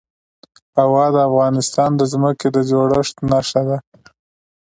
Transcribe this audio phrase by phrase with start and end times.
[0.79, 3.77] هوا د افغانستان د ځمکې د جوړښت نښه ده.